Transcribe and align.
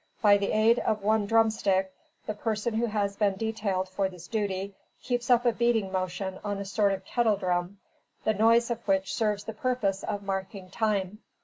By 0.19 0.37
the 0.37 0.51
aid 0.51 0.79
of 0.79 1.03
one 1.03 1.27
drum 1.27 1.51
stick, 1.51 1.93
the 2.25 2.33
person 2.33 2.73
who 2.73 2.87
has 2.87 3.15
been 3.15 3.35
detailed 3.35 3.87
for 3.87 4.09
this 4.09 4.27
duty, 4.27 4.73
keeps 5.03 5.29
up 5.29 5.45
a 5.45 5.51
beating 5.53 5.91
motion 5.91 6.39
on 6.43 6.57
a 6.57 6.65
sort 6.65 6.91
of 6.91 7.05
kettle 7.05 7.37
drum, 7.37 7.77
the 8.23 8.33
noise 8.33 8.71
of 8.71 8.79
which 8.87 9.13
serves 9.13 9.43
the 9.43 9.53
purpose 9.53 10.03
of 10.03 10.23
marking 10.23 10.71
time. 10.71 11.19